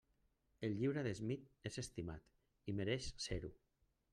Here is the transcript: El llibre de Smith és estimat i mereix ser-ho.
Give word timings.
El 0.67 0.77
llibre 0.79 1.03
de 1.07 1.11
Smith 1.19 1.69
és 1.71 1.77
estimat 1.83 2.73
i 2.73 2.77
mereix 2.81 3.11
ser-ho. 3.27 3.53